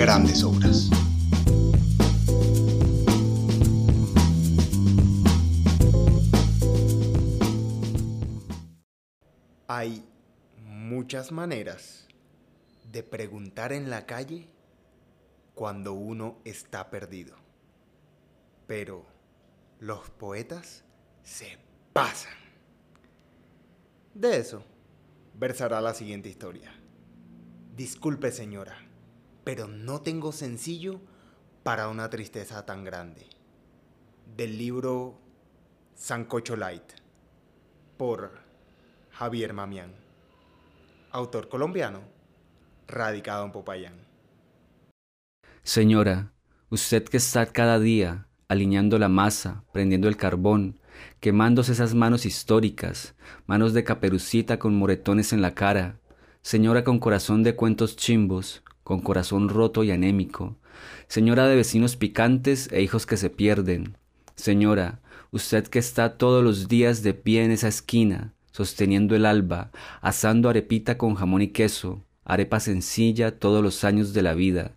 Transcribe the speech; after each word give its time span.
grandes 0.00 0.42
obras. 0.44 0.88
Hay 9.68 10.02
muchas 10.56 11.32
maneras 11.32 12.08
de 12.90 13.02
preguntar 13.02 13.74
en 13.74 13.90
la 13.90 14.06
calle 14.06 14.48
cuando 15.54 15.92
uno 15.92 16.38
está 16.46 16.88
perdido. 16.88 17.36
Pero 18.66 19.04
los 19.80 20.08
poetas 20.08 20.82
se 21.22 21.58
pasan. 21.92 22.32
De 24.14 24.38
eso 24.38 24.64
versará 25.34 25.82
la 25.82 25.92
siguiente 25.92 26.30
historia. 26.30 26.72
Disculpe 27.76 28.32
señora, 28.32 28.89
pero 29.44 29.68
no 29.68 30.00
tengo 30.00 30.32
sencillo 30.32 31.00
para 31.62 31.88
una 31.88 32.10
tristeza 32.10 32.64
tan 32.66 32.84
grande. 32.84 33.26
Del 34.36 34.58
libro 34.58 35.18
Sancocho 35.94 36.56
Light 36.56 36.92
por 37.96 38.32
Javier 39.10 39.52
Mamián, 39.52 39.92
autor 41.10 41.48
colombiano, 41.48 42.00
radicado 42.88 43.44
en 43.44 43.52
Popayán. 43.52 43.94
Señora, 45.62 46.32
usted 46.70 47.04
que 47.04 47.18
está 47.18 47.46
cada 47.46 47.78
día 47.78 48.28
alineando 48.48 48.98
la 48.98 49.08
masa, 49.08 49.64
prendiendo 49.72 50.08
el 50.08 50.16
carbón, 50.16 50.80
quemándose 51.20 51.72
esas 51.72 51.94
manos 51.94 52.26
históricas, 52.26 53.14
manos 53.46 53.74
de 53.74 53.84
caperucita 53.84 54.58
con 54.58 54.74
moretones 54.74 55.32
en 55.32 55.42
la 55.42 55.54
cara, 55.54 56.00
señora 56.42 56.82
con 56.82 56.98
corazón 56.98 57.42
de 57.42 57.54
cuentos 57.54 57.96
chimbos, 57.96 58.64
con 58.90 59.02
corazón 59.02 59.48
roto 59.48 59.84
y 59.84 59.92
anémico, 59.92 60.56
señora 61.06 61.46
de 61.46 61.54
vecinos 61.54 61.94
picantes 61.94 62.68
e 62.72 62.82
hijos 62.82 63.06
que 63.06 63.16
se 63.16 63.30
pierden, 63.30 63.96
señora, 64.34 65.00
usted 65.30 65.68
que 65.68 65.78
está 65.78 66.18
todos 66.18 66.42
los 66.42 66.66
días 66.66 67.04
de 67.04 67.14
pie 67.14 67.44
en 67.44 67.52
esa 67.52 67.68
esquina, 67.68 68.34
sosteniendo 68.50 69.14
el 69.14 69.26
alba, 69.26 69.70
asando 70.00 70.48
arepita 70.48 70.98
con 70.98 71.14
jamón 71.14 71.40
y 71.40 71.48
queso, 71.50 72.04
arepa 72.24 72.58
sencilla 72.58 73.38
todos 73.38 73.62
los 73.62 73.84
años 73.84 74.12
de 74.12 74.22
la 74.22 74.34
vida. 74.34 74.72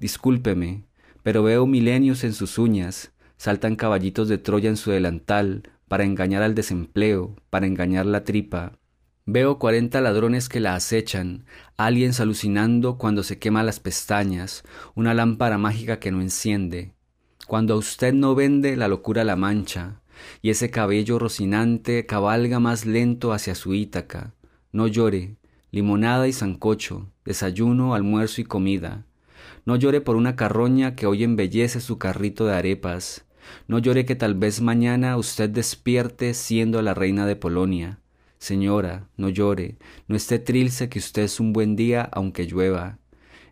Discúlpeme, 0.00 0.86
pero 1.22 1.42
veo 1.42 1.66
milenios 1.66 2.24
en 2.24 2.32
sus 2.32 2.56
uñas, 2.56 3.12
saltan 3.36 3.76
caballitos 3.76 4.26
de 4.30 4.38
Troya 4.38 4.70
en 4.70 4.78
su 4.78 4.90
delantal, 4.90 5.64
para 5.86 6.04
engañar 6.04 6.42
al 6.42 6.54
desempleo, 6.54 7.36
para 7.50 7.66
engañar 7.66 8.06
la 8.06 8.24
tripa. 8.24 8.78
Veo 9.26 9.58
cuarenta 9.58 10.00
ladrones 10.00 10.48
que 10.48 10.60
la 10.60 10.74
acechan, 10.74 11.44
aliens 11.76 12.20
alucinando 12.20 12.96
cuando 12.98 13.22
se 13.22 13.38
quema 13.38 13.62
las 13.62 13.78
pestañas, 13.78 14.64
una 14.94 15.14
lámpara 15.14 15.58
mágica 15.58 16.00
que 16.00 16.10
no 16.10 16.20
enciende. 16.20 16.94
Cuando 17.46 17.74
a 17.74 17.76
usted 17.76 18.12
no 18.12 18.34
vende, 18.34 18.76
la 18.76 18.88
locura 18.88 19.22
la 19.24 19.36
mancha, 19.36 20.00
y 20.42 20.50
ese 20.50 20.70
cabello 20.70 21.18
rocinante 21.18 22.06
cabalga 22.06 22.60
más 22.60 22.86
lento 22.86 23.32
hacia 23.32 23.54
su 23.54 23.74
Ítaca. 23.74 24.34
No 24.72 24.86
llore, 24.86 25.36
limonada 25.70 26.26
y 26.26 26.32
sancocho, 26.32 27.12
desayuno, 27.24 27.94
almuerzo 27.94 28.40
y 28.40 28.44
comida. 28.44 29.04
No 29.64 29.76
llore 29.76 30.00
por 30.00 30.16
una 30.16 30.34
carroña 30.34 30.96
que 30.96 31.06
hoy 31.06 31.24
embellece 31.24 31.80
su 31.80 31.98
carrito 31.98 32.46
de 32.46 32.54
arepas. 32.54 33.26
No 33.68 33.78
llore 33.78 34.04
que 34.04 34.16
tal 34.16 34.34
vez 34.34 34.60
mañana 34.60 35.16
usted 35.16 35.50
despierte 35.50 36.34
siendo 36.34 36.82
la 36.82 36.94
reina 36.94 37.26
de 37.26 37.36
Polonia. 37.36 37.99
Señora, 38.40 39.06
no 39.18 39.28
llore, 39.28 39.76
no 40.08 40.16
esté 40.16 40.38
trilce 40.38 40.88
que 40.88 40.98
usted 40.98 41.24
es 41.24 41.40
un 41.40 41.52
buen 41.52 41.76
día 41.76 42.08
aunque 42.10 42.46
llueva. 42.46 42.98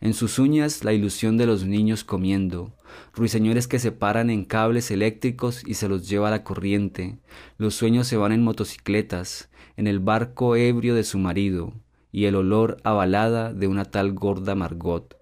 En 0.00 0.14
sus 0.14 0.38
uñas 0.38 0.84
la 0.84 0.92
ilusión 0.92 1.36
de 1.36 1.44
los 1.44 1.64
niños 1.64 2.04
comiendo, 2.04 2.72
ruiseñores 3.12 3.66
que 3.66 3.80
se 3.80 3.90
paran 3.90 4.30
en 4.30 4.44
cables 4.44 4.92
eléctricos 4.92 5.64
y 5.66 5.74
se 5.74 5.88
los 5.88 6.08
lleva 6.08 6.30
la 6.30 6.44
corriente, 6.44 7.18
los 7.58 7.74
sueños 7.74 8.06
se 8.06 8.16
van 8.16 8.30
en 8.30 8.44
motocicletas, 8.44 9.50
en 9.76 9.88
el 9.88 9.98
barco 9.98 10.54
ebrio 10.54 10.94
de 10.94 11.02
su 11.02 11.18
marido, 11.18 11.72
y 12.12 12.26
el 12.26 12.36
olor 12.36 12.76
a 12.84 12.92
balada 12.92 13.52
de 13.52 13.66
una 13.66 13.86
tal 13.86 14.12
gorda 14.12 14.54
Margot. 14.54 15.16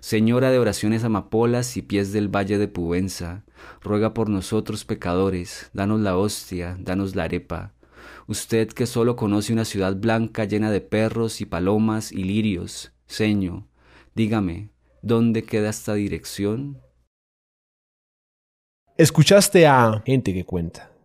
Señora 0.00 0.50
de 0.50 0.60
oraciones 0.60 1.04
amapolas 1.04 1.76
y 1.76 1.82
pies 1.82 2.12
del 2.12 2.34
valle 2.34 2.56
de 2.56 2.68
Pubenza, 2.68 3.44
ruega 3.82 4.14
por 4.14 4.30
nosotros 4.30 4.86
pecadores, 4.86 5.68
danos 5.74 6.00
la 6.00 6.16
hostia, 6.16 6.78
danos 6.80 7.14
la 7.14 7.24
arepa. 7.24 7.74
Usted 8.26 8.68
que 8.68 8.86
solo 8.86 9.16
conoce 9.16 9.52
una 9.52 9.64
ciudad 9.64 9.96
blanca 9.96 10.44
llena 10.44 10.70
de 10.70 10.80
perros 10.80 11.40
y 11.40 11.46
palomas 11.46 12.12
y 12.12 12.24
lirios, 12.24 12.92
seño, 13.06 13.68
dígame, 14.14 14.70
¿dónde 15.02 15.44
queda 15.44 15.70
esta 15.70 15.94
dirección? 15.94 16.80
Escuchaste 18.96 19.66
a 19.66 20.02
Gente 20.04 20.34
que 20.34 20.44
Cuenta 20.44 20.97